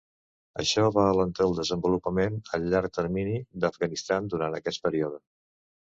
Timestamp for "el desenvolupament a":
1.45-2.61